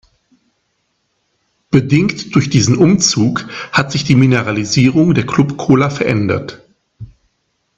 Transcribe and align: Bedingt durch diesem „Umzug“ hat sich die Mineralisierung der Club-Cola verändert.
Bedingt 1.69 2.33
durch 2.33 2.49
diesem 2.49 2.79
„Umzug“ 2.79 3.47
hat 3.71 3.91
sich 3.91 4.03
die 4.03 4.15
Mineralisierung 4.15 5.13
der 5.13 5.27
Club-Cola 5.27 5.91
verändert. 5.91 6.63